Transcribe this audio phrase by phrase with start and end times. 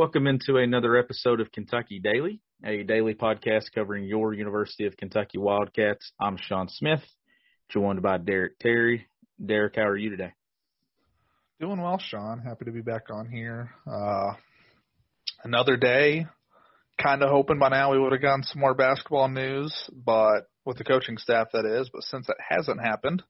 [0.00, 5.36] Welcome into another episode of Kentucky Daily, a daily podcast covering your University of Kentucky
[5.36, 6.12] Wildcats.
[6.18, 7.02] I'm Sean Smith,
[7.68, 9.08] joined by Derek Terry.
[9.44, 10.32] Derek, how are you today?
[11.60, 12.38] Doing well, Sean.
[12.38, 13.72] Happy to be back on here.
[13.86, 14.32] Uh,
[15.44, 16.24] another day.
[16.98, 20.78] Kind of hoping by now we would have gotten some more basketball news, but with
[20.78, 21.90] the coaching staff, that is.
[21.92, 23.22] But since it hasn't happened,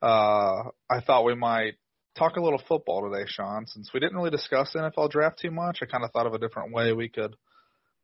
[0.00, 1.74] uh, I thought we might
[2.18, 3.66] talk a little football today, Sean.
[3.66, 6.34] Since we didn't really discuss the NFL draft too much, I kind of thought of
[6.34, 7.36] a different way we could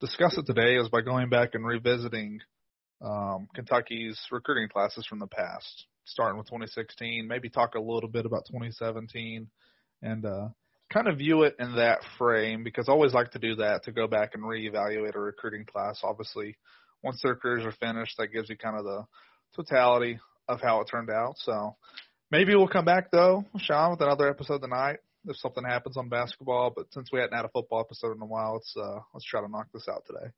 [0.01, 2.41] discuss it today is by going back and revisiting
[3.03, 8.25] um, Kentucky's recruiting classes from the past, starting with 2016, maybe talk a little bit
[8.25, 9.49] about 2017,
[10.03, 10.49] and uh,
[10.93, 13.93] kind of view it in that frame because I always like to do that to
[13.93, 16.01] go back and reevaluate a recruiting class.
[16.05, 16.57] Obviously,
[17.03, 19.05] once their careers are finished, that gives you kind of the
[19.57, 21.35] totality of how it turned out.
[21.39, 21.77] So
[22.31, 26.73] maybe we'll come back though, Sean, with another episode tonight if something happens on basketball.
[26.75, 29.41] But since we hadn't had a football episode in a while, let's uh, let's try
[29.41, 30.31] to knock this out today.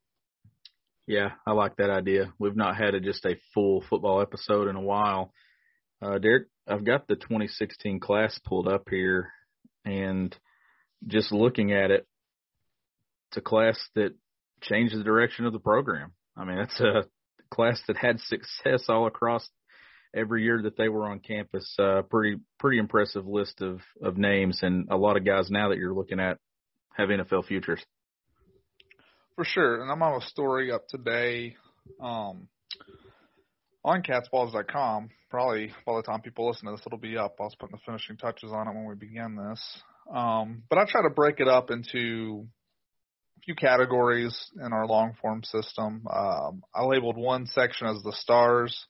[1.07, 2.33] Yeah, I like that idea.
[2.39, 5.33] We've not had a, just a full football episode in a while.
[6.03, 9.31] Uh, Derek, I've got the 2016 class pulled up here,
[9.85, 10.37] and
[11.07, 12.07] just looking at it,
[13.31, 14.15] it's a class that
[14.63, 16.13] changed the direction of the program.
[16.37, 17.05] I mean, it's a
[17.51, 19.49] class that had success all across
[20.17, 21.77] every year that they were on campus.
[21.79, 25.79] Uh, pretty pretty impressive list of of names and a lot of guys now that
[25.79, 26.39] you're looking at
[26.97, 27.85] have NFL futures.
[29.37, 31.57] For sure, and I'm on a story up today
[32.01, 32.49] um,
[33.85, 35.11] on catspause.com.
[35.29, 37.37] Probably by the time people listen to this, it'll be up.
[37.39, 39.83] I was putting the finishing touches on it when we began this.
[40.11, 42.47] Um, but I try to break it up into
[43.37, 44.35] a few categories
[44.65, 46.07] in our long form system.
[46.11, 48.87] Um, I labeled one section as the stars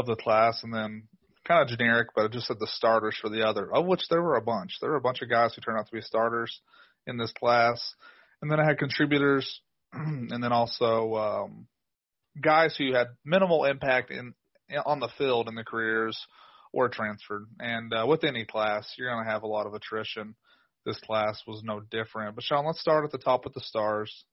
[0.00, 1.04] of the class, and then
[1.46, 4.22] kind of generic, but it just said the starters for the other, of which there
[4.22, 4.78] were a bunch.
[4.80, 6.60] There were a bunch of guys who turned out to be starters
[7.06, 7.94] in this class,
[8.42, 9.60] and then I had contributors,
[9.92, 11.66] and then also um,
[12.40, 14.34] guys who had minimal impact in
[14.86, 16.18] on the field in their careers
[16.72, 17.46] or transferred.
[17.58, 20.36] And uh, with any class, you're going to have a lot of attrition.
[20.86, 22.36] This class was no different.
[22.36, 24.24] But Sean, let's start at the top with the stars.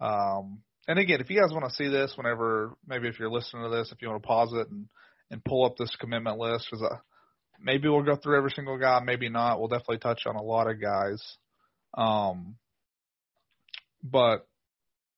[0.00, 3.64] Um, and again, if you guys want to see this, whenever maybe if you're listening
[3.64, 4.86] to this, if you want to pause it and
[5.30, 6.96] and pull up this commitment list, because uh,
[7.60, 9.58] maybe we'll go through every single guy, maybe not.
[9.58, 11.22] We'll definitely touch on a lot of guys.
[11.96, 12.56] Um,
[14.02, 14.46] but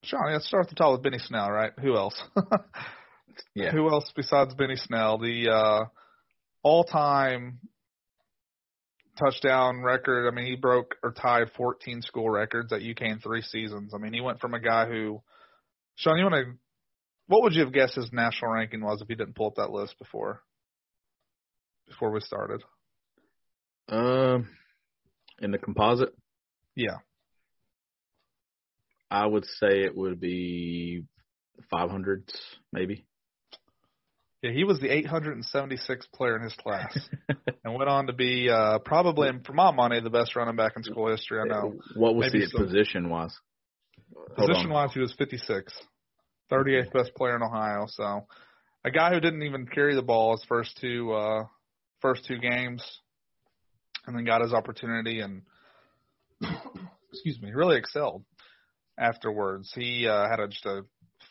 [0.04, 1.72] Sean, let's start at the top with Benny Snell, right?
[1.80, 2.20] Who else?
[3.54, 3.72] yeah.
[3.72, 5.18] Who else besides Benny Snell?
[5.18, 5.84] The uh,
[6.62, 7.58] all-time
[9.18, 10.28] touchdown record.
[10.28, 13.92] I mean, he broke or tied 14 school records at UK in three seasons.
[13.94, 15.22] I mean, he went from a guy who,
[15.96, 16.52] Sean, you want to,
[17.26, 19.70] what would you have guessed his national ranking was if you didn't pull up that
[19.70, 20.42] list before,
[21.88, 22.62] before we started?
[23.88, 24.48] Um,
[25.40, 26.14] in the composite,
[26.74, 26.98] Yeah.
[29.10, 31.04] I would say it would be
[31.72, 32.34] 500s,
[32.72, 33.06] maybe.
[34.42, 36.96] Yeah, he was the 876th player in his class,
[37.64, 40.82] and went on to be uh, probably, for my money, the best running back in
[40.82, 41.40] school history.
[41.40, 41.74] I know.
[41.94, 43.36] What was Maybe his position was?
[44.34, 44.70] Position on.
[44.70, 45.72] wise, he was 56,
[46.50, 47.86] 38th best player in Ohio.
[47.88, 48.26] So,
[48.84, 51.44] a guy who didn't even carry the ball his first two uh,
[52.00, 52.84] first two games,
[54.06, 55.42] and then got his opportunity and
[57.12, 58.24] excuse me, really excelled
[58.98, 59.72] afterwards.
[59.74, 60.82] He uh, had a, just a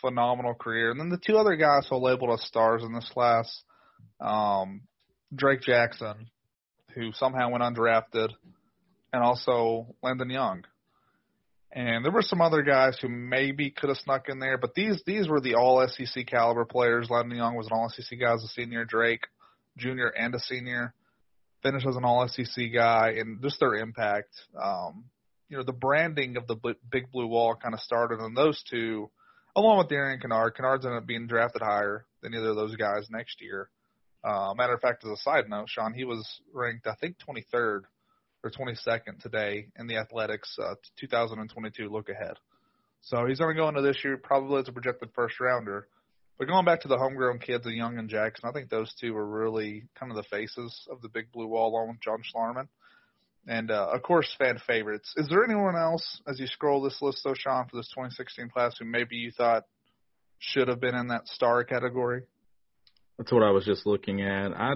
[0.02, 0.92] phenomenal career.
[0.92, 3.64] And then the two other guys who labeled as stars in this class,
[4.20, 4.82] um,
[5.34, 6.30] Drake Jackson,
[6.94, 8.30] who somehow went undrafted,
[9.12, 10.64] and also Landon Young.
[11.76, 15.04] And there were some other guys who maybe could have snuck in there, but these
[15.06, 17.10] these were the all SEC caliber players.
[17.10, 18.86] Landon Young was an all SEC guy as a senior.
[18.86, 19.28] Drake,
[19.78, 20.94] junior and a senior,
[21.64, 24.30] finished as an all SEC guy, and just their impact.
[24.58, 25.04] Um,
[25.50, 26.56] you know, the branding of the
[26.90, 29.12] Big Blue Wall kind of started on those two,
[29.54, 30.56] along with Darian Kinnard.
[30.58, 33.70] Kinnard's ended up being drafted higher than either of those guys next year.
[34.24, 37.82] Uh, matter of fact, as a side note, Sean, he was ranked I think 23rd
[38.46, 42.36] or 22nd today in the Athletics uh, 2022 look ahead.
[43.02, 45.88] So he's going to go into this year probably as a projected first rounder.
[46.38, 49.16] But going back to the homegrown kids, the Young and Jackson, I think those two
[49.16, 52.68] are really kind of the faces of the Big Blue Wall along with John Schlarman.
[53.48, 55.14] And uh, of course, fan favorites.
[55.18, 58.76] Is there anyone else as you scroll this list, though, Sean, for this 2016 class
[58.78, 59.66] who maybe you thought
[60.40, 62.24] should have been in that star category?
[63.18, 64.52] That's what I was just looking at.
[64.52, 64.74] I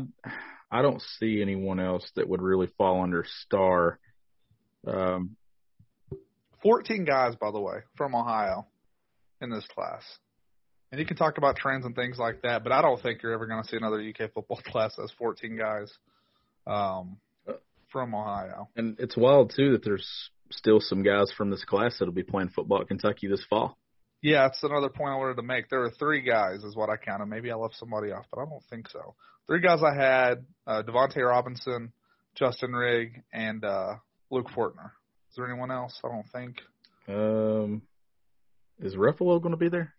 [0.71, 3.99] I don't see anyone else that would really fall under star.
[4.85, 5.35] Um,
[6.61, 8.67] 14 guys, by the way, from Ohio
[9.41, 10.03] in this class.
[10.91, 13.33] And you can talk about trends and things like that, but I don't think you're
[13.33, 15.91] ever going to see another UK football class that's 14 guys
[16.65, 17.17] um,
[17.91, 18.69] from Ohio.
[18.75, 22.49] And it's wild too that there's still some guys from this class that'll be playing
[22.49, 23.77] football at Kentucky this fall.
[24.21, 25.69] Yeah, that's another point I wanted to make.
[25.69, 27.27] There were three guys, is what I counted.
[27.27, 29.15] Maybe I left somebody off, but I don't think so.
[29.47, 31.93] Three guys I had: uh, Davonte Robinson,
[32.35, 33.95] Justin Rigg, and uh,
[34.29, 34.91] Luke Fortner.
[35.29, 35.99] Is there anyone else?
[36.03, 36.57] I don't think.
[37.07, 37.81] Um,
[38.79, 39.93] is Ruffalo going to be there?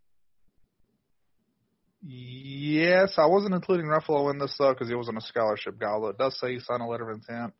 [2.02, 5.88] Yes, I wasn't including Ruffalo in this though because he wasn't a scholarship guy.
[5.88, 7.52] Although it does say he signed a letter of intent.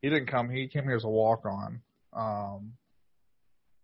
[0.00, 0.50] He didn't come.
[0.50, 1.80] He came here as a walk on.
[2.12, 2.72] Um,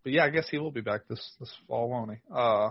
[0.08, 2.16] but yeah, I guess he will be back this this fall, won't he?
[2.34, 2.70] Uh,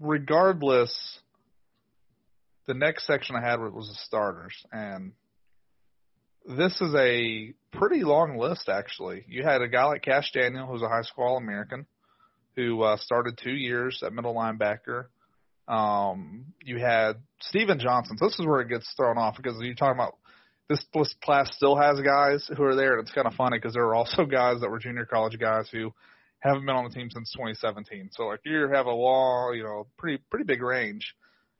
[0.00, 0.92] regardless,
[2.66, 5.12] the next section I had was the starters, and
[6.48, 9.24] this is a pretty long list actually.
[9.28, 11.86] You had a guy like Kash Daniel, who's a high school All American
[12.56, 15.04] who uh, started two years at middle linebacker.
[15.68, 18.18] Um, you had Stephen Johnson.
[18.18, 20.16] So this is where it gets thrown off because you're talking about
[20.68, 20.84] this,
[21.22, 23.94] class still has guys who are there, and it's kind of funny because there are
[23.94, 25.92] also guys that were junior college guys who
[26.40, 28.10] haven't been on the team since 2017.
[28.12, 31.14] So like you have a long, you know, pretty pretty big range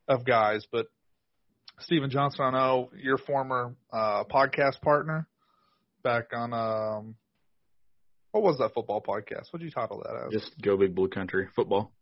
[0.08, 0.66] of guys.
[0.70, 0.86] But
[1.80, 5.26] Stephen Johnson, I know your former uh, podcast partner
[6.02, 7.14] back on um,
[8.32, 9.52] what was that football podcast?
[9.52, 10.32] What did you title that as?
[10.32, 11.92] Just Go Big Blue Country football.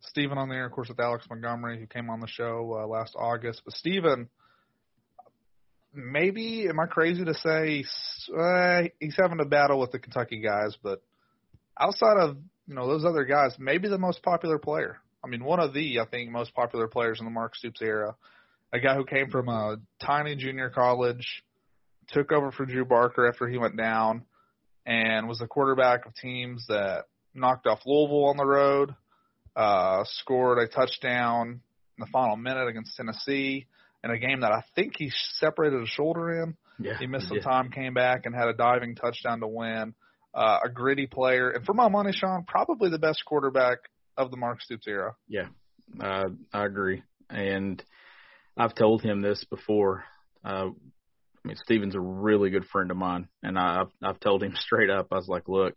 [0.00, 3.14] Stephen on there, of course, with Alex Montgomery, who came on the show uh, last
[3.16, 3.62] August.
[3.64, 4.28] But Stephen,
[5.98, 7.84] maybe, am I crazy to say
[8.36, 11.02] uh, he's having a battle with the Kentucky guys, but
[11.78, 12.36] outside of
[12.66, 14.98] you know those other guys, maybe the most popular player.
[15.24, 18.14] I mean, one of the I think most popular players in the Mark Stoops era.
[18.72, 21.42] A guy who came from a tiny junior college,
[22.08, 24.24] took over for Drew Barker after he went down
[24.86, 27.04] and was the quarterback of teams that
[27.34, 28.94] knocked off Louisville on the road,
[29.56, 31.60] uh, scored a touchdown
[31.96, 33.66] in the final minute against Tennessee
[34.04, 36.56] in a game that I think he separated a shoulder in.
[36.80, 37.42] Yeah, he missed some yeah.
[37.42, 39.94] time, came back, and had a diving touchdown to win.
[40.34, 43.78] Uh, a gritty player, and for my money, Sean, probably the best quarterback
[44.16, 45.16] of the Mark Stoops era.
[45.26, 45.48] Yeah,
[46.00, 47.82] uh, I agree, and
[48.56, 50.04] I've told him this before.
[50.44, 50.68] Uh,
[51.44, 54.54] I mean, Stephen's a really good friend of mine, and I, I've I've told him
[54.60, 55.08] straight up.
[55.10, 55.74] I was like, look,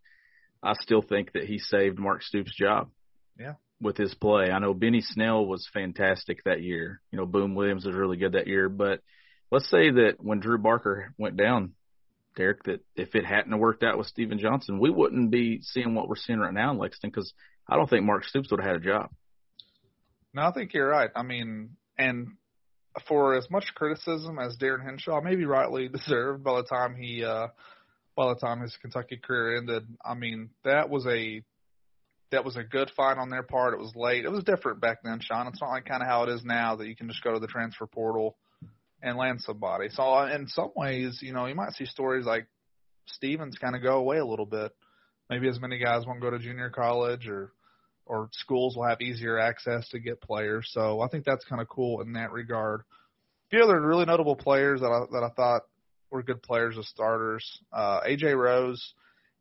[0.62, 2.90] I still think that he saved Mark Stoops' job.
[3.40, 3.54] Yeah.
[3.82, 7.02] With his play, I know Benny Snell was fantastic that year.
[7.12, 8.70] You know, Boom Williams was really good that year.
[8.70, 9.02] But
[9.52, 11.74] let's say that when Drew Barker went down,
[12.36, 16.08] Derek, that if it hadn't worked out with Stephen Johnson, we wouldn't be seeing what
[16.08, 17.34] we're seeing right now in Lexington because
[17.68, 19.10] I don't think Mark Stoops would have had a job.
[20.34, 21.10] No, I think you're right.
[21.16, 22.38] I mean, and
[23.08, 27.48] for as much criticism as Darin Hinshaw maybe rightly deserved by the time he uh
[28.16, 31.44] by the time his Kentucky career ended, I mean, that was a
[32.32, 33.74] that was a good fight on their part.
[33.74, 34.26] It was late.
[34.26, 35.48] It was different back then, Sean.
[35.48, 37.40] It's not like kind of how it is now that you can just go to
[37.40, 38.38] the transfer portal
[39.02, 39.90] and land somebody.
[39.90, 42.48] So in some ways, you know, you might see stories like
[43.06, 44.72] Stephens kind of go away a little bit.
[45.30, 47.52] Maybe as many guys won't go to junior college or
[48.06, 50.70] or schools will have easier access to get players.
[50.72, 52.82] So I think that's kind of cool in that regard.
[52.82, 55.64] A few other really notable players that I that I thought
[56.10, 57.46] were good players as starters.
[57.72, 58.94] Uh, AJ Rose.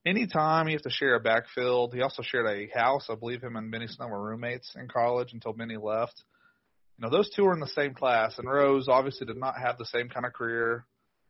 [0.07, 3.07] Anytime he has to share a backfield, he also shared a house.
[3.11, 6.23] I believe him and Benny Snell were roommates in college until Benny left.
[6.97, 9.77] You know, those two were in the same class, and Rose obviously did not have
[9.79, 10.87] the same kind of career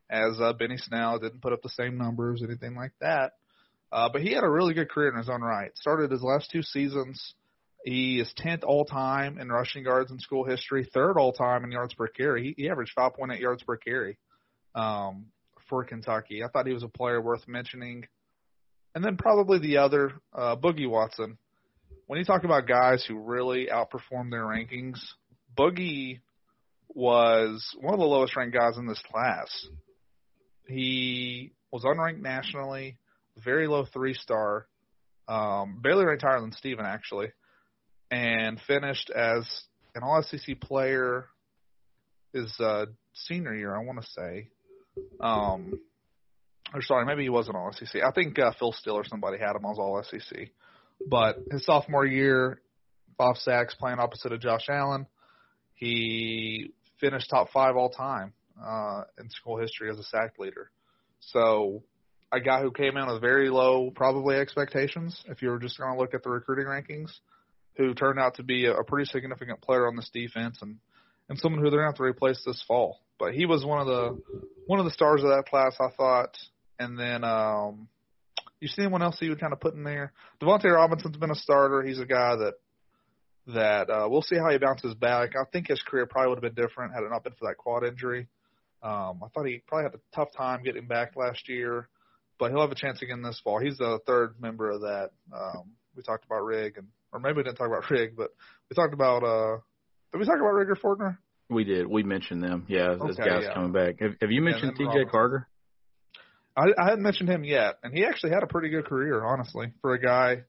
[0.09, 1.19] as uh, Benny Snell.
[1.19, 3.33] Didn't put up the same numbers, anything like that.
[3.91, 5.71] Uh, but he had a really good career in his own right.
[5.77, 7.33] Started his last two seasons.
[7.83, 11.71] He is 10th all time in rushing yards in school history, third all time in
[11.71, 12.53] yards per carry.
[12.55, 14.17] He, he averaged 5.8 yards per carry
[14.75, 15.25] um,
[15.67, 16.43] for Kentucky.
[16.43, 18.05] I thought he was a player worth mentioning.
[18.93, 21.37] And then probably the other, uh, Boogie Watson.
[22.07, 24.99] When you talk about guys who really outperformed their rankings,
[25.57, 26.19] Boogie
[26.89, 29.67] was one of the lowest ranked guys in this class.
[30.67, 32.97] He was unranked nationally
[33.37, 34.67] very low three star,
[35.27, 37.31] um, barely ranked higher than Stephen actually,
[38.09, 39.45] and finished as
[39.95, 41.25] an All SEC player
[42.33, 43.75] his uh, senior year.
[43.75, 44.49] I want to say
[45.19, 45.79] Um,
[46.73, 48.01] or sorry, maybe he wasn't all SEC.
[48.01, 50.49] I think uh, Phil Steele or somebody had him as all SEC.
[51.07, 52.61] But his sophomore year,
[53.17, 55.07] five sacks playing opposite of Josh Allen.
[55.73, 60.69] He finished top five all time uh, in school history as a sack leader.
[61.19, 61.83] So
[62.31, 65.93] a guy who came in with very low probably expectations, if you were just going
[65.93, 67.11] to look at the recruiting rankings,
[67.77, 70.77] who turned out to be a, a pretty significant player on this defense and
[71.29, 72.99] and someone who they're going to have to replace this fall.
[73.17, 74.21] But he was one of the
[74.67, 76.37] one of the stars of that class, I thought.
[76.81, 77.87] And then um,
[78.59, 80.13] you see anyone else that you would kind of put in there?
[80.41, 81.83] Davonte Robinson's been a starter.
[81.83, 82.53] He's a guy that
[83.53, 85.31] that uh, we'll see how he bounces back.
[85.39, 87.57] I think his career probably would have been different had it not been for that
[87.57, 88.27] quad injury.
[88.81, 91.87] Um, I thought he probably had a tough time getting back last year,
[92.39, 93.59] but he'll have a chance again this fall.
[93.59, 95.09] He's the third member of that.
[95.31, 98.31] Um, we talked about Rigg, and or maybe we didn't talk about Rigg, but
[98.69, 99.23] we talked about.
[99.23, 99.57] uh
[100.11, 101.17] Did we talk about Rigger Fortner?
[101.47, 101.85] We did.
[101.85, 102.65] We mentioned them.
[102.67, 103.53] Yeah, this guy's yeah.
[103.53, 103.99] coming back.
[103.99, 105.05] Have, have you mentioned T.J.
[105.11, 105.47] Carter?
[106.55, 109.71] I, I hadn't mentioned him yet, and he actually had a pretty good career, honestly,
[109.81, 110.43] for a guy.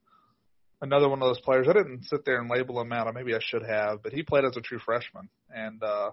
[0.80, 1.68] Another one of those players.
[1.68, 3.12] I didn't sit there and label him out.
[3.14, 6.10] Maybe I should have, but he played as a true freshman and uh,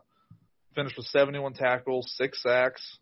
[0.76, 3.00] finished with 71 tackles, six sacks,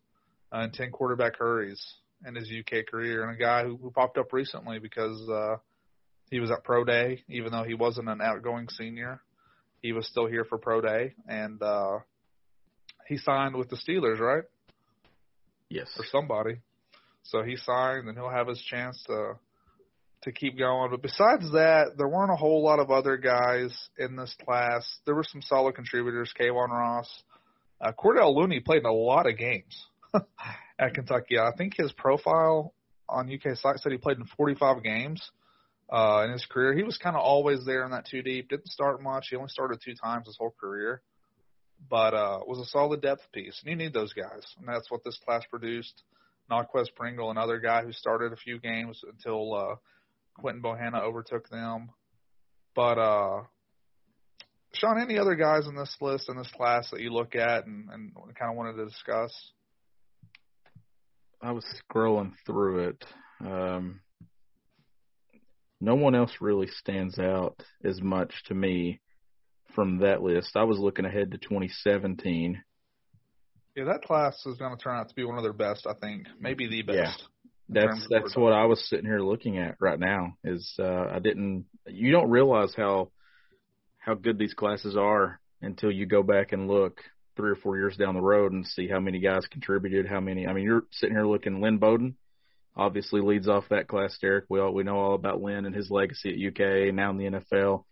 [0.53, 1.83] uh, and 10 quarterback hurries
[2.25, 3.27] in his UK career.
[3.27, 5.57] And a guy who, who popped up recently because uh,
[6.29, 9.21] he was at pro day, even though he wasn't an outgoing senior.
[9.81, 11.99] He was still here for pro day, and uh,
[13.07, 14.43] he signed with the Steelers, right?
[15.69, 15.89] Yes.
[15.97, 16.61] or somebody.
[17.27, 19.33] So he signed, and he'll have his chance to
[20.23, 20.89] to keep going.
[20.89, 24.83] But besides that, there weren't a whole lot of other guys in this class.
[25.05, 26.33] There were some solid contributors.
[26.39, 27.23] Kayvon Ross,
[27.79, 29.85] uh, Cordell Looney played in a lot of games
[30.79, 31.37] at Kentucky.
[31.37, 32.73] I think his profile
[33.07, 35.31] on UK site said he played in 45 games
[35.91, 36.75] uh, in his career.
[36.75, 38.49] He was kind of always there in that two deep.
[38.49, 39.27] Didn't start much.
[39.29, 41.01] He only started two times his whole career,
[41.89, 43.61] but uh, was a solid depth piece.
[43.61, 46.03] And you need those guys, and that's what this class produced.
[46.51, 49.75] Naquez Pringle, another guy who started a few games until uh,
[50.35, 51.89] Quinton Bohanna overtook them.
[52.75, 53.41] But uh,
[54.73, 57.89] Sean, any other guys in this list in this class that you look at and,
[57.89, 59.33] and kind of wanted to discuss?
[61.41, 63.05] I was scrolling through it.
[63.41, 64.01] Um,
[65.79, 68.99] no one else really stands out as much to me
[69.75, 70.55] from that list.
[70.55, 72.61] I was looking ahead to 2017.
[73.77, 75.85] Yeah, that class is going to turn out to be one of their best.
[75.85, 76.97] I think maybe the best.
[76.97, 77.13] Yeah.
[77.69, 80.35] That's that's what I was sitting here looking at right now.
[80.43, 81.65] Is uh, I didn't.
[81.85, 83.11] You don't realize how
[83.99, 87.01] how good these classes are until you go back and look
[87.35, 90.07] three or four years down the road and see how many guys contributed.
[90.07, 90.47] How many?
[90.47, 91.61] I mean, you're sitting here looking.
[91.61, 92.15] Lynn Bowden
[92.75, 94.17] obviously leads off that class.
[94.19, 97.17] Derek, we all we know all about Lynn and his legacy at UK, now in
[97.17, 97.83] the NFL.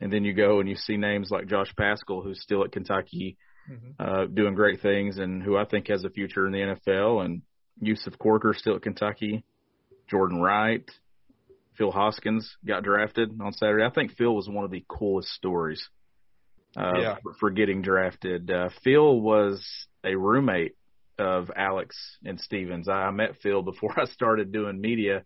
[0.00, 3.36] And then you go and you see names like Josh Paschal, who's still at Kentucky,
[3.70, 3.94] Mhm.
[3.98, 7.24] uh, doing great things, and who I think has a future in the NFL.
[7.24, 7.42] And
[7.80, 9.44] Yusuf Corker still at Kentucky,
[10.08, 10.88] Jordan Wright,
[11.76, 13.84] Phil Hoskins got drafted on Saturday.
[13.84, 15.88] I think Phil was one of the coolest stories
[16.76, 17.16] uh, Yeah.
[17.22, 18.50] for, for getting drafted.
[18.50, 19.64] Uh, Phil was
[20.04, 20.74] a roommate
[21.18, 22.88] of Alex and Stephens.
[22.88, 25.24] I met Phil before I started doing media,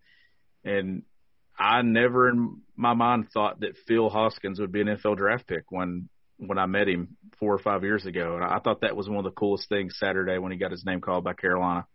[0.65, 1.03] and
[1.59, 5.71] I never in my mind thought that Phil Hoskins would be an NFL draft pick
[5.71, 6.09] when
[6.47, 9.19] when I met him four or five years ago, and I thought that was one
[9.19, 11.87] of the coolest things Saturday when he got his name called by Carolina.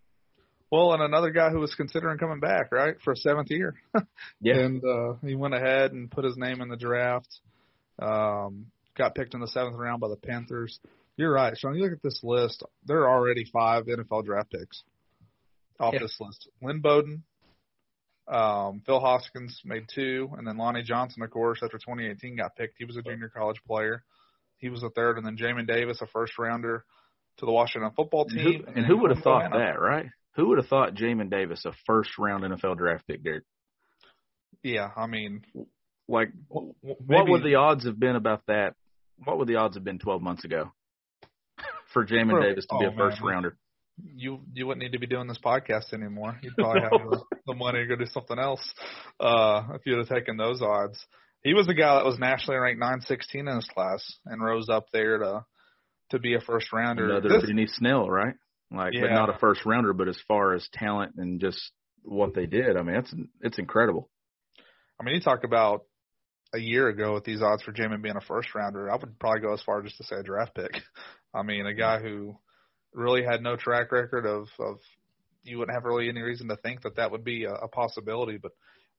[0.72, 3.76] Well, and another guy who was considering coming back, right, for a seventh year.
[4.42, 7.28] Yeah, And uh, he went ahead and put his name in the draft.
[8.00, 10.80] Um, got picked in the seventh round by the Panthers.
[11.16, 11.74] You're right, Sean.
[11.76, 12.64] You look at this list.
[12.86, 14.84] There are already five NFL draft picks
[15.80, 16.02] off Yeah.
[16.02, 16.48] this list.
[16.62, 17.24] Lynn Bowden,
[18.28, 22.76] um, Phil Hoskins made two, and then Lonnie Johnson, of course, after 2018 got picked.
[22.78, 24.04] He was a junior college player.
[24.58, 26.84] He was a third, and then Jamin Davis, a first rounder
[27.38, 28.66] to the Washington football and team.
[28.66, 30.08] who, and who would have thought that, right?
[30.36, 33.44] Who would have thought Jamin Davis a first round NFL draft pick, Derek?
[34.64, 35.44] Yeah, I mean,
[36.08, 38.74] Like, w- what would the odds have been about that?
[39.24, 40.72] What would the odds have been 12 months ago
[41.94, 43.34] for Jamin Davis to be oh, a first man.
[43.34, 43.58] rounder?
[44.16, 46.40] you you wouldn't need to be doing this podcast anymore.
[46.42, 48.62] You'd probably have the, the money to go do something else
[49.20, 51.04] uh, if you'd have taken those odds.
[51.48, 54.88] He was the guy that was nationally ranked 916 in his class and rose up
[54.92, 55.46] there to
[56.10, 57.10] to be a first rounder.
[57.10, 58.36] Another This- Benny Snell, right?
[58.70, 62.48] Like, but not a first rounder, but as far as talent and just what they
[62.48, 64.10] did, I mean, it's it's incredible.
[65.00, 65.86] I mean, you talk about
[66.54, 68.92] a year ago with these odds for Jamin being a first rounder.
[68.92, 70.82] I would probably go as far just to say a draft pick.
[71.34, 72.38] I mean, a guy who
[72.94, 74.80] really had no track record of of
[75.44, 78.38] you wouldn't have really any reason to think that that would be a, a possibility.
[78.38, 78.52] But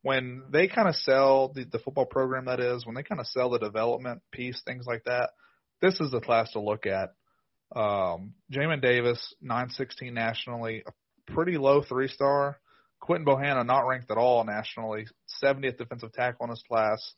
[0.03, 3.27] when they kind of sell the, the football program, that is, when they kind of
[3.27, 5.31] sell the development piece, things like that,
[5.83, 7.11] this is the class to look at
[7.75, 12.59] Um, Jamin Davis, 916 nationally, a pretty low three star.
[13.01, 15.07] Quinton Bohanna, not ranked at all nationally,
[15.43, 17.15] 70th defensive tackle in his class,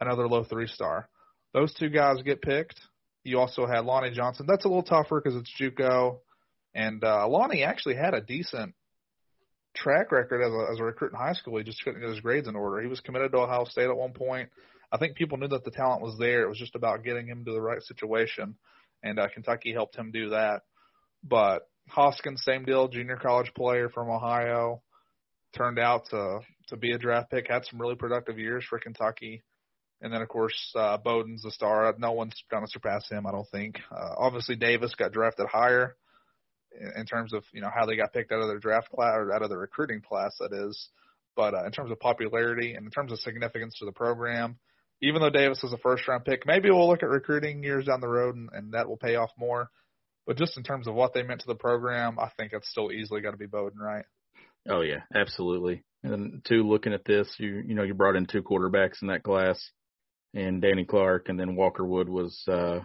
[0.00, 1.08] another low three star.
[1.52, 2.78] Those two guys get picked.
[3.24, 4.46] You also had Lonnie Johnson.
[4.46, 6.18] That's a little tougher because it's JUCO,
[6.74, 8.74] and uh, Lonnie actually had a decent
[9.76, 11.58] track record as a, as a recruit in high school.
[11.58, 12.80] He just couldn't get his grades in order.
[12.80, 14.48] He was committed to Ohio State at one point.
[14.90, 16.42] I think people knew that the talent was there.
[16.42, 18.56] It was just about getting him to the right situation,
[19.02, 20.62] and uh, Kentucky helped him do that.
[21.24, 24.82] But Hoskins, same deal, junior college player from Ohio,
[25.56, 27.48] turned out to to be a draft pick.
[27.48, 29.42] Had some really productive years for Kentucky.
[30.02, 31.92] And then, of course, uh, Bowden's the star.
[31.98, 33.80] No one's going to surpass him, I don't think.
[33.90, 35.96] Uh, obviously, Davis got drafted higher
[36.96, 39.32] in, terms of you know how they got picked out of their draft class or
[39.32, 40.88] out of their recruiting class, that is.
[41.34, 44.58] But uh, in terms of popularity and in terms of significance to the program,
[45.02, 48.00] even though Davis was a first round pick, maybe we'll look at recruiting years down
[48.00, 49.70] the road and, and that will pay off more.
[50.26, 52.90] But just in terms of what they meant to the program, I think it's still
[52.90, 54.04] easily got to be Bowden, right?
[54.68, 55.84] Oh yeah, absolutely.
[56.02, 59.08] And then two, looking at this, you you know you brought in two quarterbacks in
[59.08, 59.62] that class,
[60.34, 62.80] and Danny Clark, and then Walker Wood was, uh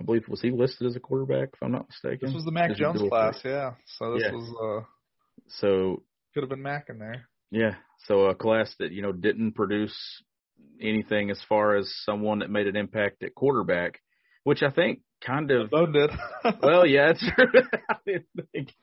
[0.00, 2.28] I believe, was he listed as a quarterback if I'm not mistaken?
[2.28, 3.72] This was the Mac This Jones class, yeah.
[3.98, 4.32] So this Yeah.
[4.32, 4.86] was uh
[5.48, 6.02] So
[6.32, 7.28] could have been Mac in there.
[7.50, 7.74] yeah,
[8.06, 9.94] so a class that you know didn't produce
[10.80, 14.00] anything as far as someone that made an impact at quarterback,
[14.44, 16.10] which I think kind of did.
[16.62, 17.62] well, yeah, it's true.
[17.88, 18.74] I didn't think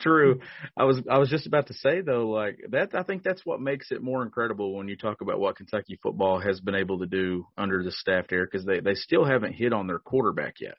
[0.00, 0.40] true.
[0.76, 2.94] I was I was just about to say though, like that.
[2.94, 6.38] I think that's what makes it more incredible when you talk about what Kentucky football
[6.40, 9.72] has been able to do under the staff there, because they they still haven't hit
[9.72, 10.76] on their quarterback yet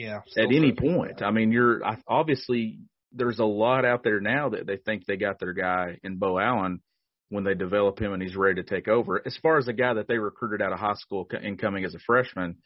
[0.00, 0.20] yeah.
[0.36, 1.18] at any point.
[1.18, 1.26] that.
[1.26, 2.80] I mean, you're I, obviously
[3.12, 6.38] there's a lot out there now that they think they got their guy in Beau
[6.38, 6.80] Allen
[7.28, 9.22] when they develop him and he's ready to take over.
[9.24, 11.84] As far as the guy that they recruited out of high school co- and coming
[11.84, 12.56] as a freshman,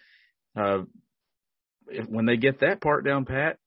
[0.56, 0.82] uh,
[1.88, 3.58] if, when they get that part down pat,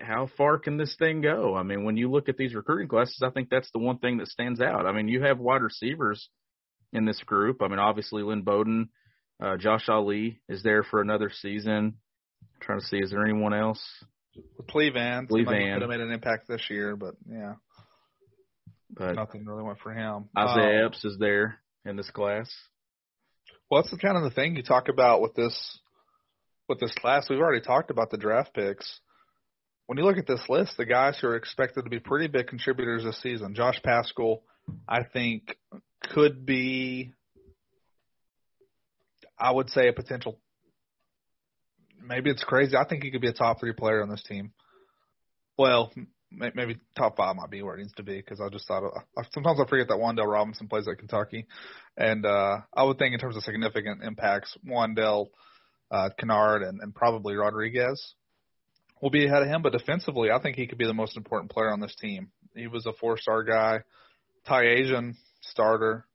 [0.00, 1.54] how far can this thing go?
[1.56, 4.18] I mean, when you look at these recruiting classes, I think that's the one thing
[4.18, 4.86] that stands out.
[4.86, 6.28] I mean, you have wide receivers
[6.92, 7.62] in this group.
[7.62, 8.90] I mean, obviously Lynn Bowden,
[9.40, 11.94] uh, Josh Ali is there for another season.
[12.60, 13.82] trying to see, is there anyone else?
[14.68, 15.74] Cleveland, Cleveland.
[15.74, 17.54] could have made an impact this year, but yeah,
[18.90, 20.28] But nothing really went for him.
[20.36, 22.50] Isaiah Um, Epps is there in this class.
[23.70, 25.80] Well, that's the kind of the thing you talk about with this
[26.68, 27.28] with this class.
[27.28, 29.00] We've already talked about the draft picks.
[29.86, 32.48] When you look at this list, the guys who are expected to be pretty big
[32.48, 34.42] contributors this season, Josh Paschal,
[34.88, 35.56] I think
[36.02, 37.12] could be,
[39.38, 40.38] I would say, a potential.
[42.02, 42.76] Maybe it's crazy.
[42.76, 44.52] I think he could be a top three player on this team.
[45.56, 45.92] Well,
[46.30, 48.82] maybe top five might be where it needs to be because I just thought
[49.32, 51.46] sometimes I forget that Wan'Dale Robinson plays at Kentucky,
[51.96, 55.28] and uh, I would think in terms of significant impacts, Wan'Dale,
[55.90, 58.14] uh, Kinnard, and, and probably Rodriguez
[59.00, 59.62] will be ahead of him.
[59.62, 62.30] But defensively, I think he could be the most important player on this team.
[62.54, 63.80] He was a four-star guy.
[64.46, 66.06] Ty Asian starter,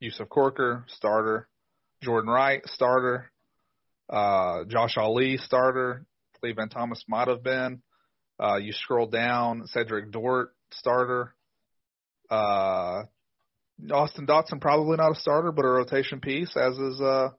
[0.00, 1.48] Yusuf Corker starter,
[2.02, 3.30] Jordan Wright starter,
[4.10, 6.04] uh, Josh Ali starter,
[6.40, 7.82] Cleveland Thomas might have been.
[8.38, 11.34] Uh, you scroll down, Cedric Dort starter.
[12.30, 13.04] Uh,
[13.90, 17.30] Austin Dotson probably not a starter, but a rotation piece, as is uh,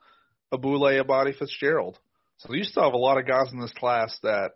[0.53, 1.97] Abule Abadi Fitzgerald.
[2.37, 4.51] So you still have a lot of guys in this class that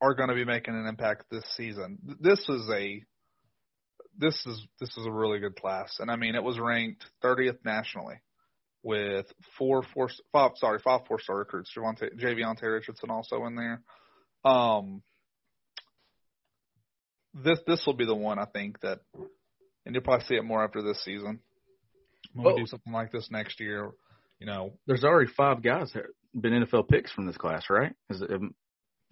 [0.00, 1.98] are going to be making an impact this season.
[2.20, 3.02] This is a
[4.18, 7.58] this is this is a really good class, and I mean it was ranked 30th
[7.64, 8.16] nationally
[8.82, 9.26] with
[9.58, 11.70] four four five sorry five four star recruits.
[11.76, 13.82] Javante, Richardson also in there.
[14.44, 15.02] Um,
[17.34, 19.00] this this will be the one I think that,
[19.84, 21.40] and you'll probably see it more after this season.
[22.32, 22.54] When Oh.
[22.54, 23.90] we do something like this next year,
[24.40, 27.92] you know, There's already five guys that have been NFL picks from this class, right?
[28.08, 28.30] Is it,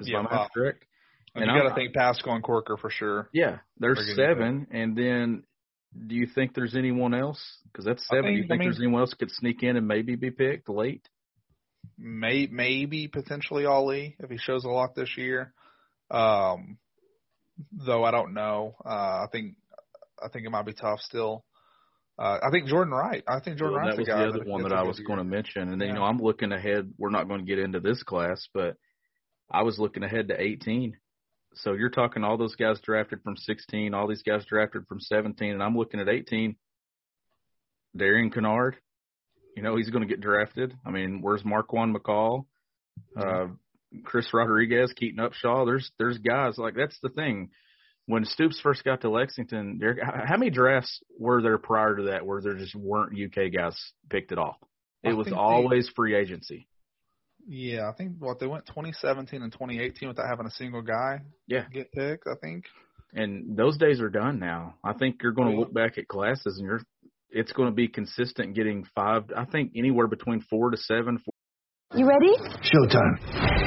[0.00, 0.84] is Yeah, my math correct?
[1.34, 3.28] and, And you got to think Paschal and Corker for sure.
[3.32, 5.44] Yeah, there's seven, and then
[6.06, 7.40] do you think there's anyone else?
[7.70, 8.24] Because that's seven.
[8.24, 10.30] do you think- I mean- there's anyone else that could sneak in and maybe be
[10.30, 11.06] picked late?
[11.96, 15.52] May maybe potentially Ali if he shows a lot this year.
[16.10, 16.78] Um,
[17.72, 18.74] though I don't know.
[18.84, 18.88] Uh,
[19.24, 19.56] I think
[20.22, 21.44] I think it might be tough still.
[22.18, 23.22] Uh, I think Jordan Wright.
[23.28, 25.18] I think Jordan Well, Wright's that was the other that one that I was going
[25.18, 26.92] to mention, and then you know I'm looking ahead.
[26.98, 28.76] We're not going to get into this class, but
[29.50, 30.96] I was looking ahead to 18.
[31.54, 35.52] So you're talking all those guys drafted from 16, all these guys drafted from 17,
[35.52, 36.56] and I'm looking at 18.
[37.96, 38.74] Darian Kinnard,
[39.56, 40.74] you know he's going to get drafted.
[40.84, 42.46] I mean, where's Marquan McCall?
[43.16, 43.46] Uh,
[44.04, 45.64] Chris Rodriguez, Keaton Upshaw.
[45.66, 47.50] There's there's guys like that's the thing.
[48.08, 52.02] When Stoops first got to Lexington, there how how many drafts were there prior to
[52.04, 53.76] that where there just weren't UK guys
[54.08, 54.56] picked at all?
[55.02, 56.66] It I was think the- always free agency.
[57.46, 61.66] Yeah, I think what they went 2017 and 2018 without having a single guy Yeah.
[61.72, 62.26] get picked.
[62.26, 62.64] I think.
[63.14, 64.74] And those days are done now.
[64.84, 66.80] I think you're going to look back at classes and you're
[67.30, 69.24] it's going to be consistent getting five.
[69.36, 71.22] I think anywhere between four to seven.
[71.94, 72.32] You ready?
[72.62, 73.57] Showtime.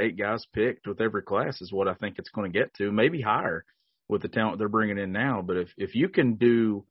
[0.00, 2.92] Eight guys picked with every class is what I think it's going to get to.
[2.92, 3.64] Maybe higher
[4.08, 5.42] with the talent they're bringing in now.
[5.42, 6.84] But if if you can do,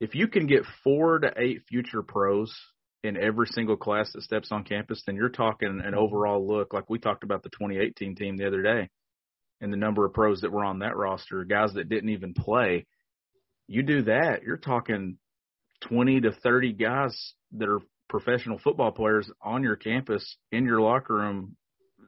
[0.00, 2.54] if you can get four to eight future pros
[3.02, 6.88] in every single class that steps on campus, then you're talking an overall look like
[6.88, 8.90] we talked about the 2018 team the other day,
[9.60, 12.86] and the number of pros that were on that roster, guys that didn't even play.
[13.66, 15.18] You do that, you're talking
[15.82, 21.14] 20 to 30 guys that are professional football players on your campus in your locker
[21.14, 21.56] room.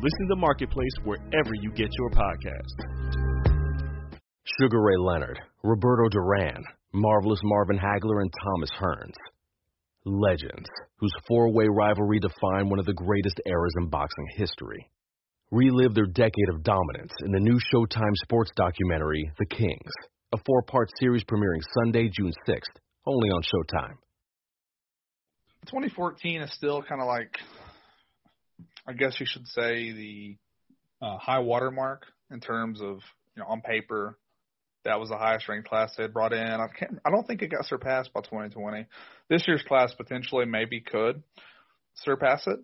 [0.00, 2.70] Listen to Marketplace wherever you get your podcast.
[4.60, 9.16] Sugar Ray Leonard, Roberto Duran, Marvelous Marvin Hagler, and Thomas Hearns.
[10.04, 14.88] Legends, whose four way rivalry defined one of the greatest eras in boxing history.
[15.50, 19.92] Relive their decade of dominance in the new Showtime sports documentary, The Kings,
[20.32, 23.96] a four part series premiering Sunday, June 6th, only on Showtime.
[25.66, 27.36] 2014 is still kind of like,
[28.88, 30.36] I guess you should say the
[31.02, 33.00] uh, high water mark in terms of
[33.36, 34.18] you know on paper
[34.84, 36.40] that was the highest ranked class they had brought in.
[36.40, 38.86] I can't, I don't think it got surpassed by 2020.
[39.28, 41.22] This year's class potentially maybe could
[41.96, 42.60] surpass it,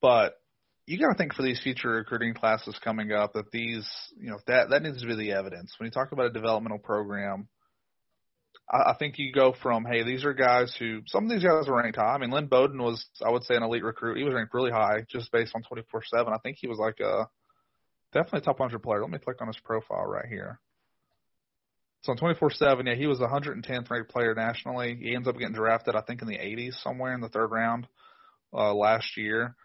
[0.00, 0.40] but
[0.86, 3.86] you got to think for these future recruiting classes coming up that these
[4.18, 6.78] you know that that needs to be the evidence when you talk about a developmental
[6.78, 7.48] program.
[8.70, 11.68] I, I think you go from hey, these are guys who some of these guys
[11.68, 12.14] are ranked high.
[12.14, 14.18] I mean, Lynn Bowden was I would say an elite recruit.
[14.18, 16.28] He was ranked really high just based on 24/7.
[16.28, 17.28] I think he was like a
[18.12, 19.00] definitely a top 100 player.
[19.00, 20.60] Let me click on his profile right here.
[22.02, 24.96] So on 24/7, yeah, he was the 110th ranked player nationally.
[25.00, 27.88] He ends up getting drafted, I think, in the 80s somewhere in the third round
[28.52, 29.56] uh, last year.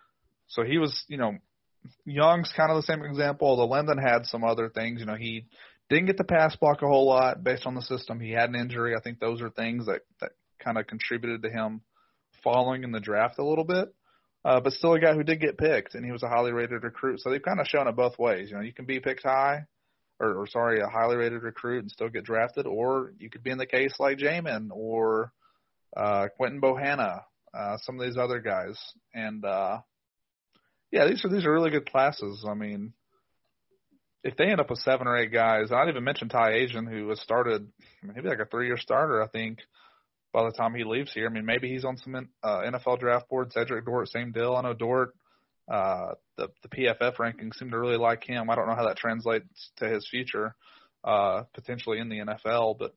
[0.48, 1.38] So he was, you know,
[2.06, 3.48] Young's kind of the same example.
[3.48, 5.46] Although Linden had some other things, you know, he
[5.90, 8.20] didn't get the pass block a whole lot based on the system.
[8.20, 8.96] He had an injury.
[8.96, 11.82] I think those are things that that kind of contributed to him
[12.44, 13.94] falling in the draft a little bit.
[14.46, 16.84] Uh, but still a guy who did get picked, and he was a highly rated
[16.84, 17.22] recruit.
[17.22, 18.50] So they've kind of shown it both ways.
[18.50, 19.66] You know, you can be picked high,
[20.20, 23.52] or, or sorry, a highly rated recruit and still get drafted, or you could be
[23.52, 25.32] in the case like Jamin or
[25.96, 27.22] uh, Quinton Bohanna,
[27.54, 28.78] uh, some of these other guys.
[29.14, 29.80] And uh,
[30.92, 32.46] yeah, these are these are really good classes.
[32.48, 32.92] I mean,
[34.24, 36.88] if they end up with seven or eight guys, I didn't even mention Ty Asian,
[36.88, 37.68] who has started
[38.02, 39.60] maybe like a three year starter, I think,
[40.32, 41.28] by the time he leaves here.
[41.28, 43.52] I mean, maybe he's on some uh, NFL draft board.
[43.52, 44.56] Cedric Dort, same deal.
[44.56, 45.14] I know Dort,
[45.70, 48.50] uh, the the PFF rankings seem to really like him.
[48.50, 50.56] I don't know how that translates to his future,
[51.04, 52.78] uh, potentially in the NFL.
[52.80, 52.96] But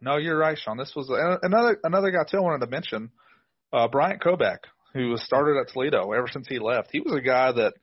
[0.00, 0.76] no, you're right, Sean.
[0.76, 2.38] This was another another guy too.
[2.38, 3.10] I wanted to mention
[3.72, 4.58] uh, Bryant Koback,
[4.92, 6.88] who was started at Toledo ever since he left.
[6.90, 7.74] He was a guy that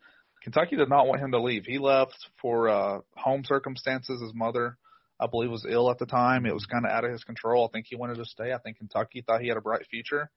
[0.43, 1.65] Kentucky did not want him to leave.
[1.65, 4.21] He left for uh, home circumstances.
[4.21, 4.77] His mother,
[5.19, 6.45] I believe, was ill at the time.
[6.45, 7.65] It was kind of out of his control.
[7.65, 8.51] I think he wanted to stay.
[8.51, 10.29] I think Kentucky thought he had a bright future,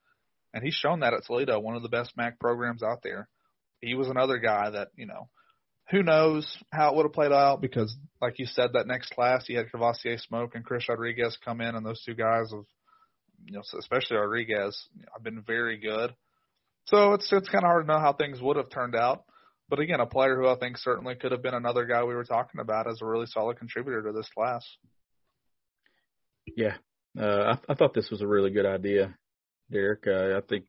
[0.55, 3.29] and he's shown that at Toledo, one of the best MAC programs out there.
[3.81, 5.29] He was another guy that you know,
[5.91, 9.45] who knows how it would have played out because, like you said, that next class
[9.49, 12.65] you had Kavosiey Smoke and Chris Rodriguez come in, and those two guys have,
[13.45, 16.15] you know, especially Rodriguez, have been very good.
[16.85, 19.25] So it's it's kind of hard to know how things would have turned out.
[19.69, 22.25] But again, a player who I think certainly could have been another guy we were
[22.25, 24.65] talking about as a really solid contributor to this class.
[26.57, 26.77] Yeah,
[27.19, 29.17] uh, I, I thought this was a really good idea,
[29.71, 30.07] Derek.
[30.07, 30.67] Uh, I think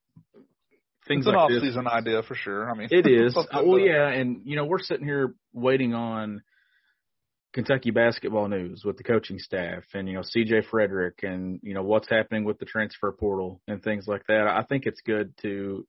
[1.07, 2.69] things it's an like off-season this, idea for sure.
[2.69, 3.37] I mean, it is.
[3.37, 6.41] uh, well, yeah, and you know we're sitting here waiting on
[7.53, 11.83] Kentucky basketball news with the coaching staff and you know CJ Frederick and you know
[11.83, 14.47] what's happening with the transfer portal and things like that.
[14.47, 15.85] I think it's good to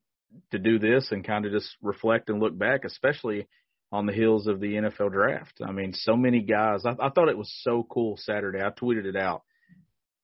[0.51, 3.47] to do this and kind of just reflect and look back, especially
[3.91, 5.61] on the heels of the NFL draft.
[5.65, 6.83] I mean, so many guys.
[6.85, 8.59] I, I thought it was so cool Saturday.
[8.59, 9.41] I tweeted it out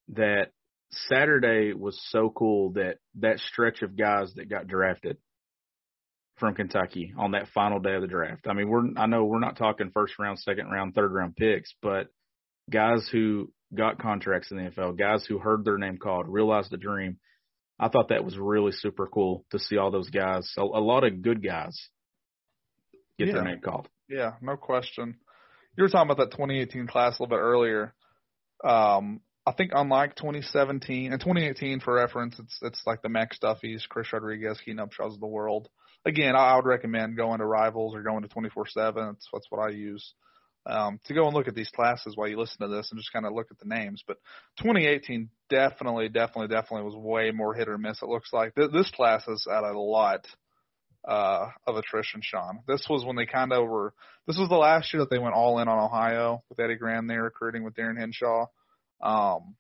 [0.10, 0.52] that
[0.92, 5.18] Saturday was so cool that that stretch of guys that got drafted
[6.38, 8.48] from Kentucky on that final day of the draft.
[8.48, 11.74] I mean, we're I know we're not talking first round, second round, third round picks,
[11.82, 12.08] but
[12.70, 16.78] guys who got contracts in the NFL, guys who heard their name called, realized the
[16.78, 17.18] dream.
[17.80, 20.52] I thought that was really super cool to see all those guys.
[20.58, 21.90] A, a lot of good guys
[23.18, 23.34] get Yeah.
[23.36, 23.90] their name called.
[24.08, 25.18] Yeah, no question.
[25.78, 27.94] You were talking about that 2018 class a little bit earlier.
[28.64, 33.86] Um, I think unlike 2017 and 2018, for reference, it's it's like the Max Duffys,
[33.88, 35.68] Chris Rodriguez, Keenan Upshaws of the world.
[36.06, 38.96] Again, I I would recommend going to Rivals or going to 24/7.
[38.96, 40.14] That's that's what I use
[40.66, 43.14] um, to go and look at these classes while you listen to this and just
[43.14, 44.04] kind of look at the names.
[44.06, 44.18] But
[44.60, 48.02] 2018 definitely, definitely, definitely was way more hit or miss.
[48.02, 50.26] It looks like Th- this class has had a lot
[51.08, 52.60] uh, of attrition, Sean.
[52.68, 53.94] This was when they kind of were.
[54.28, 57.06] This was the last year that they went all in on Ohio with Eddie Gran
[57.06, 58.48] there recruiting with Darin Hinshaw.
[59.02, 59.56] Um,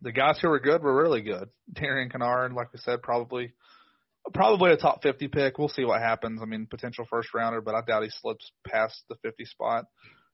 [0.00, 1.48] the guys who were good were really good.
[1.72, 3.52] Darian Kinnard, like we said, probably
[4.32, 5.58] probably a top 50 pick.
[5.58, 6.40] We'll see what happens.
[6.42, 9.86] I mean, potential first rounder, but I doubt he slips past the 50 spot.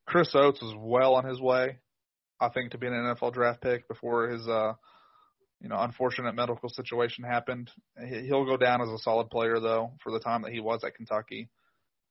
[0.07, 1.79] Chris Oats was well on his way,
[2.40, 4.75] I think, to being an NFL draft pick before his uh,
[5.61, 7.71] you know, unfortunate medical situation happened.
[7.99, 10.85] He- He'll go down as a solid player though for the time that he was
[10.85, 11.49] at Kentucky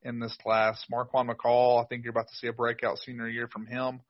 [0.03, 0.83] in this class.
[0.91, 4.01] Marquan McCall, I think you're about to see a breakout senior year from him.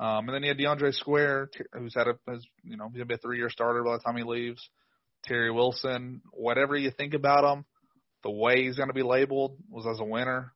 [0.00, 3.06] Um, and then you had DeAndre Square, who's had a, has, you know, he's gonna
[3.06, 4.68] be a three-year starter by the time he leaves.
[5.24, 7.64] Terry Wilson, whatever you think about him,
[8.24, 10.52] the way he's gonna be labeled was as a winner.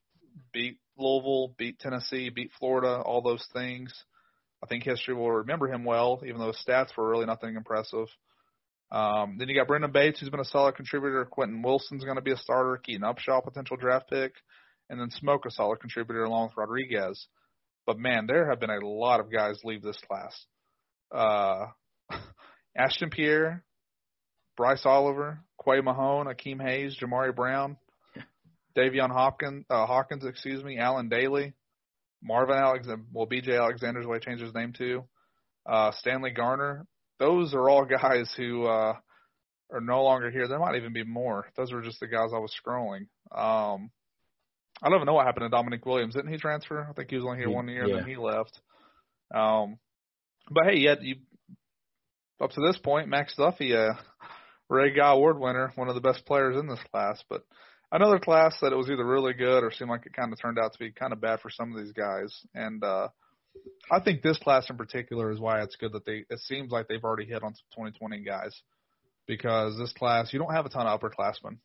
[0.53, 3.93] Beat Louisville, beat Tennessee, beat Florida, all those things.
[4.63, 8.07] I think history will remember him well, even though his stats were really nothing impressive.
[8.91, 11.25] Um, then you got Brenden Bates, who's been a solid contributor.
[11.25, 12.79] Quentin Wilson's going to be a starter.
[12.79, 14.33] Keaton Upshaw, potential draft pick.
[14.89, 17.27] And then Smoke, a solid contributor along with Rodriguez.
[17.87, 20.47] But man, there have been a lot of guys leave this class.
[21.13, 21.67] Uh,
[22.77, 23.65] Ashton Pierre,
[24.57, 27.77] Bryce Oliver, Quay Mahone, Akeem Hayes, Jamari Brown,
[28.77, 31.55] Davion Hopkins, uh, Hawkins, excuse me, Alan Daly,
[32.23, 35.05] Marvin Alexander, well, BJ Alexander's way he changed his name to,
[35.67, 36.87] uh, Stanley Garner.
[37.19, 38.95] Those are all guys who uh,
[39.73, 40.49] are no longer here.
[40.49, 41.47] There might even be more.
[41.57, 43.07] Those were just the guys I was scrolling.
[43.33, 43.91] Um,
[44.83, 46.15] I don't even know what happened to Dominic Williams.
[46.15, 46.87] Didn't he transfer?
[46.89, 47.95] I think he was only here He- one year, yeah.
[47.95, 48.61] and then he left.
[49.35, 49.79] Um,
[50.51, 51.17] but hey, yet you
[52.41, 53.95] up to this point, Max Duffy, uh,
[54.69, 57.23] Ray Guy Award winner, one of the best players in this class.
[57.31, 57.43] But
[57.92, 60.59] another class that it was either really good or seemed like it kind of turned
[60.59, 62.35] out to be kind of bad for some of these guys.
[62.55, 63.09] And uh,
[63.90, 66.25] I think this class in particular is why it's good that they.
[66.29, 68.55] It seems like they've already hit on some 2020 guys
[69.27, 71.59] because this class you don't have a ton of upperclassmen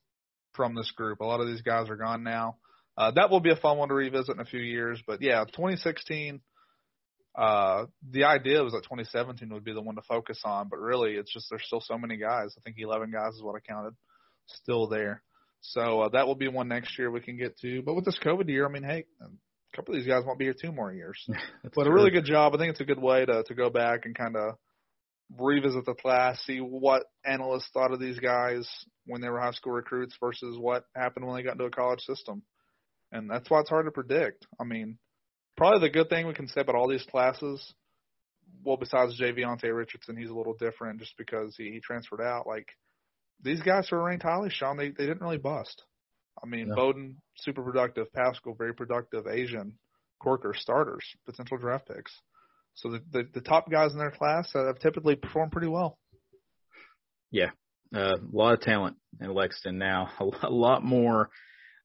[0.53, 1.19] from this group.
[1.19, 2.57] A lot of these guys are gone now.
[2.97, 5.01] Uh, that will be a fun one to revisit in a few years.
[5.05, 6.41] But yeah, 2016.
[7.33, 11.13] Uh, the idea was that 2017 would be the one to focus on, but really
[11.13, 12.53] it's just there's still so many guys.
[12.57, 13.95] I think 11 guys is what I counted,
[14.47, 15.23] still there.
[15.61, 17.81] So uh, that will be one next year we can get to.
[17.81, 20.45] But with this COVID year, I mean, hey, a couple of these guys won't be
[20.45, 21.23] here two more years.
[21.75, 22.53] But a really good job.
[22.53, 24.55] I think it's a good way to to go back and kind of
[25.37, 28.67] revisit the class, see what analysts thought of these guys
[29.05, 32.01] when they were high school recruits versus what happened when they got into a college
[32.01, 32.43] system.
[33.11, 34.45] And that's why it's hard to predict.
[34.59, 34.97] I mean,
[35.57, 37.73] probably the good thing we can say about all these classes,
[38.63, 42.47] well, besides Javionte Richardson, he's a little different just because he, he transferred out.
[42.47, 42.67] Like
[43.43, 45.83] these guys who are ranked highly, Sean, they they didn't really bust.
[46.43, 46.75] I mean, No.
[46.75, 49.73] Bowden super productive, Paschal very productive, Asian,
[50.19, 52.13] Corker starters, potential draft picks.
[52.75, 55.97] So the, the the top guys in their class have typically performed pretty well.
[57.31, 57.51] Yeah,
[57.95, 60.09] uh, a lot of talent in Lexington now.
[60.19, 61.29] A a lot more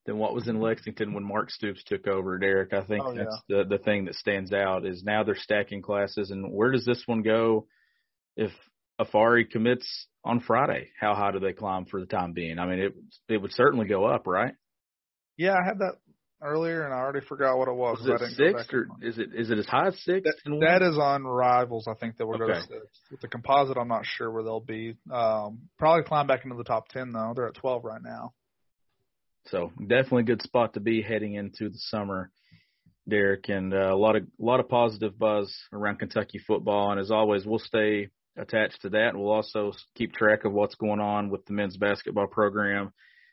[0.06, 2.38] than what was in Lexington when Mark Stoops took over.
[2.38, 3.24] Derek, I think Oh, yeah.
[3.24, 6.30] that's the the thing that stands out is now they're stacking classes.
[6.30, 7.66] And where does this one go
[8.36, 8.52] if
[9.00, 10.90] Afari commits on Friday?
[10.98, 12.58] How high do they climb for the time being?
[12.58, 12.94] I mean, it
[13.28, 14.54] it would certainly go up, right?
[15.36, 15.96] Yeah, I had that
[16.42, 17.98] earlier, and I already forgot what it was.
[18.00, 20.24] Was 'cause I it six or is it is it as high as six?
[20.24, 21.86] That, that is on Rivals.
[21.88, 22.60] I think that we'll go to Okay.
[22.62, 22.86] six.
[23.10, 24.96] With the composite, I'm not sure where they'll be.
[25.10, 27.32] Um, probably climb back into the top ten though.
[27.34, 28.32] They're at 12 right now.
[29.46, 32.32] So definitely a good spot to be heading into the summer,
[33.08, 36.90] Derek, and uh, a lot of a lot of positive buzz around Kentucky football.
[36.90, 39.14] And as always, we'll stay attached to that.
[39.14, 42.92] We'll also keep track of what's going on with the men's basketball program.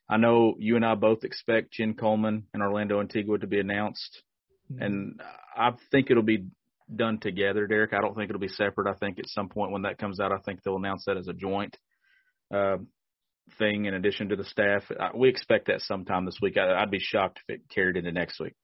[0.09, 4.21] I know you and I both expect Chin Coleman and Orlando Antigua to be announced,
[4.79, 5.21] and
[5.55, 6.47] I think it'll be
[6.93, 7.93] done together, Derek.
[7.93, 8.93] I don't think it'll be separate.
[8.93, 11.27] I think at some point when that comes out, I think they'll announce that as
[11.27, 11.77] a joint
[12.53, 12.77] uh,
[13.57, 14.83] thing in addition to the staff.
[14.99, 16.57] I, we expect that sometime this week.
[16.57, 18.55] I, I'd be shocked if it carried into next week.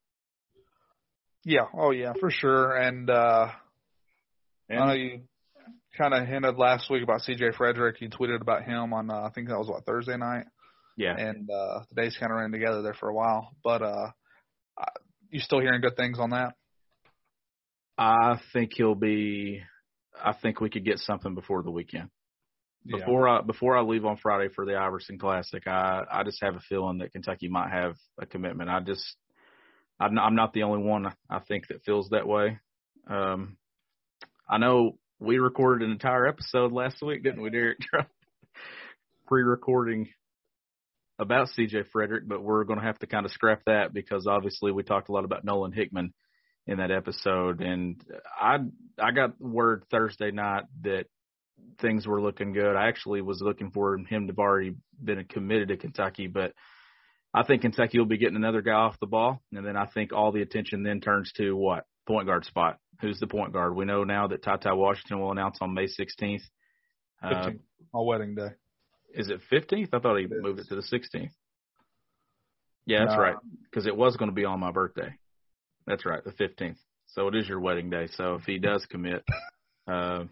[1.46, 2.76] Yeah, oh yeah, for sure.
[2.76, 3.48] And uh
[4.68, 5.22] And I know you
[5.98, 8.02] kind of hinted last week about CJ Frederick.
[8.02, 10.46] You tweeted about him on uh, I think that was what Thursday night,
[10.98, 13.52] yeah, and uh the days kind of ran together there for a while.
[13.64, 14.12] But uh
[15.30, 16.56] you still hearing good things on that?
[17.98, 19.62] I think he'll be.
[20.24, 22.10] I think we could get something before the weekend.
[22.86, 22.98] Yeah.
[22.98, 26.56] Before I before I leave on Friday for the Iverson Classic, I I just have
[26.56, 28.70] a feeling that Kentucky might have a commitment.
[28.70, 29.16] I just
[30.00, 32.58] I'm not, I'm not the only one I think that feels that way.
[33.10, 33.58] Um,
[34.50, 37.80] I know we recorded an entire episode last week, didn't we, Derek?
[39.28, 40.10] Pre-recording
[41.20, 44.72] about CJ Fredrick, but we're going to have to kind of scrap that because obviously
[44.72, 46.14] we talked a lot about Nolan Hickman
[46.66, 48.02] in that episode, and
[48.40, 48.58] I
[49.02, 51.06] I got word Thursday night that
[51.82, 52.76] things were looking good.
[52.76, 56.54] I actually was looking for him to have already been committed to Kentucky, but
[57.34, 60.14] I think Kentucky will be getting another guy off the ball, and then I think
[60.14, 62.78] all the attention then turns to what point guard spot.
[63.02, 63.76] Who's the point guard?
[63.76, 66.42] We know now that Ty Ty Washington will announce on May 16th.
[67.24, 67.60] Uh, 15th,
[67.94, 68.50] on wedding day.
[69.14, 69.90] is it 15th?
[69.94, 70.42] I thought he It is.
[70.42, 71.32] moved it to the 16th.
[72.86, 73.22] Yeah, that's No.
[73.22, 73.36] right.
[73.64, 75.14] Because it was going to be on my birthday.
[75.86, 76.78] That's right, the 15th.
[77.08, 78.08] So it is your wedding day.
[78.16, 79.24] So if he does commit,
[79.88, 80.26] uh,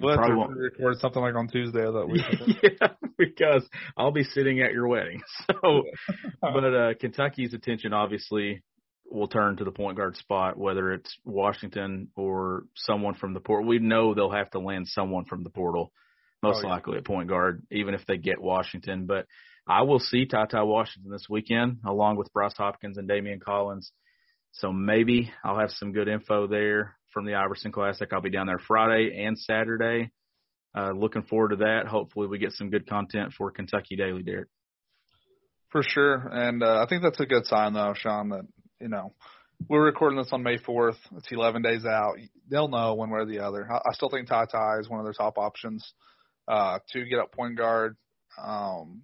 [0.00, 0.56] We'll probably won't.
[0.56, 2.22] record something like on Tuesday that week.
[2.80, 5.20] yeah, because I'll be sitting at your wedding.
[5.46, 5.84] So,
[6.40, 8.62] but uh, Kentucky's attention obviously
[9.10, 13.68] will turn to the point guard spot, whether it's Washington or someone from the portal.
[13.68, 15.92] We know they'll have to land someone from the portal,
[16.42, 16.74] most Oh, yeah.
[16.74, 19.06] likely at point guard, even if they get Washington.
[19.06, 19.26] But
[19.66, 23.92] I will see Ty Ty Washington this weekend, along with Bryce Hopkins and Daimion Collins.
[24.52, 28.08] So maybe I'll have some good info there from the Iverson Classic.
[28.12, 30.10] I'll be down there Friday and Saturday.
[30.76, 31.86] Uh, looking forward to that.
[31.86, 34.48] Hopefully, we get some good content for Kentucky Daily, Derek.
[35.70, 38.28] For sure, and uh, I think that's a good sign, though, Sean.
[38.28, 38.42] That
[38.80, 39.12] you know
[39.68, 40.96] we're recording this on May fourth.
[41.16, 42.16] It's eleven days out.
[42.50, 43.70] They'll know one way or the other.
[43.70, 45.92] I, I still think Ty Ty is one of their top options
[46.48, 47.96] uh, to get up point guard,
[48.42, 49.02] um,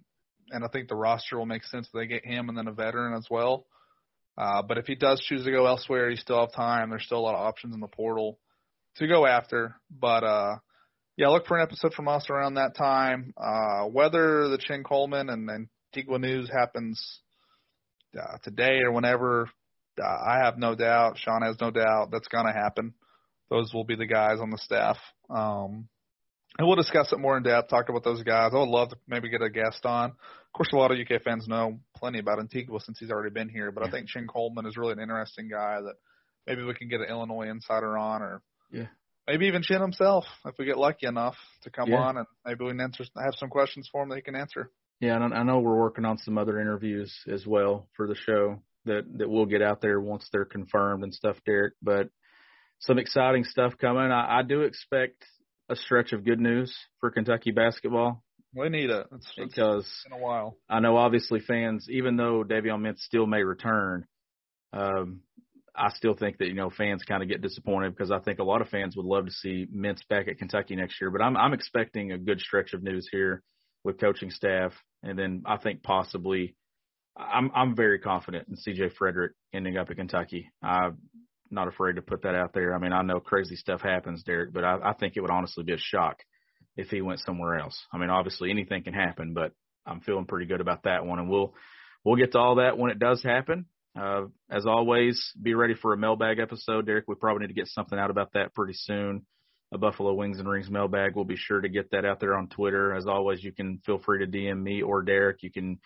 [0.49, 2.73] and I think the roster will make sense if they get him and then a
[2.73, 3.65] veteran as well.
[4.37, 6.89] Uh, but if he does choose to go elsewhere, you still have time.
[6.89, 8.39] There's still a lot of options in the portal
[8.97, 9.75] to go after.
[9.89, 10.55] But uh,
[11.17, 13.33] yeah, look for an episode from us around that time.
[13.37, 17.19] Uh, whether the Chin Coleman and, Antigua news happens
[18.17, 19.49] uh, today or whenever,
[19.99, 21.17] I have no doubt.
[21.17, 22.93] Sean has no doubt that's going to happen.
[23.49, 24.97] Those will be the guys on the staff.
[25.29, 25.87] Um,
[26.57, 28.51] and we'll discuss it more in depth, talk about those guys.
[28.53, 30.11] I would love to maybe get a guest on.
[30.11, 33.49] Of course, a lot of UK fans know plenty about Antigua since he's already been
[33.49, 35.95] here, but I think Chin Coleman is really an interesting guy that
[36.45, 38.87] maybe we can get an Illinois insider on or Yeah.
[39.27, 41.99] maybe even Chin himself if we get lucky enough to come Yeah.
[41.99, 44.71] on and maybe we can answer, have some questions for him that he can answer.
[44.99, 48.61] Yeah, and I know we're working on some other interviews as well for the show
[48.85, 51.73] that that we'll get out there once they're confirmed and stuff, Derek.
[51.81, 52.09] But
[52.79, 54.11] some exciting stuff coming.
[54.11, 55.23] I, I do expect
[55.69, 59.07] a stretch of good news for Kentucky basketball We need it.
[59.13, 60.57] It's, it's because been a while.
[60.69, 64.05] I know obviously fans, even though Davion Mintz still may return,
[64.73, 65.21] um,
[65.75, 68.43] I still think that you know fans kind of get disappointed because I think a
[68.43, 71.11] lot of fans would love to see Mintz back at Kentucky next year.
[71.11, 73.41] But I'm I'm expecting a good stretch of news here
[73.83, 76.55] with coaching staff, and then I think possibly
[77.17, 80.49] I'm I'm very confident in CJ Fredrick ending up at Kentucky.
[80.63, 80.97] I'm
[81.49, 82.73] not afraid to put that out there.
[82.73, 85.63] I mean, I know crazy stuff happens, Derek, but I, I think it would honestly
[85.63, 86.17] be a shock
[86.77, 87.77] if he went somewhere else.
[87.93, 89.51] I mean, obviously anything can happen, but
[89.85, 91.53] I'm feeling pretty good about that one, and we'll
[92.03, 93.65] we'll get to all that when it does happen.
[93.99, 97.05] Uh, as always, be ready for a mailbag episode, Derek.
[97.07, 99.25] We probably need to get something out about that pretty soon.
[99.73, 101.15] A Buffalo Wings and Rings mailbag.
[101.15, 102.93] We'll be sure to get that out there on Twitter.
[102.93, 105.43] As always, you can feel free to DM me or Derek.
[105.43, 105.79] You can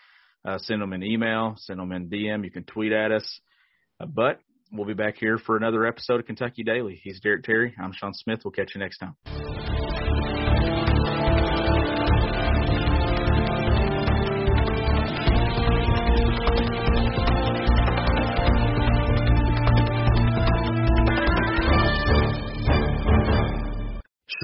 [0.45, 2.43] uh, send them an email, send them in DM.
[2.43, 3.39] You can tweet at us.
[3.99, 4.39] Uh, but
[4.71, 6.99] we'll be back here for another episode of Kentucky Daily.
[7.03, 7.73] He's Derek Terry.
[7.81, 8.41] I'm Sean Smith.
[8.43, 9.15] We'll catch you next time.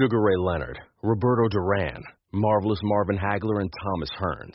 [0.00, 2.02] Sugar Ray Leonard, Roberto Duran,
[2.32, 4.54] Marvelous Marvin Hagler, and Thomas Hearns.